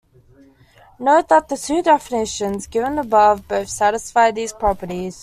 Note 0.99 1.27
that 1.29 1.47
the 1.47 1.55
two 1.55 1.83
definitions 1.83 2.65
given 2.65 2.97
above 2.97 3.47
both 3.47 3.69
satisfy 3.69 4.31
these 4.31 4.51
properties. 4.51 5.19